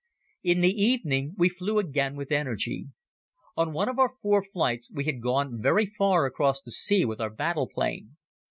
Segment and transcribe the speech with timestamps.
[0.41, 2.87] In the evening we flew again with energy.
[3.55, 4.09] On one of our
[4.43, 8.17] flights we had gone very far across the sea with our battle plane.